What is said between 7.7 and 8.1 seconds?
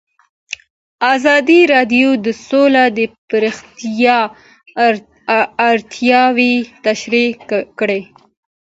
کړي.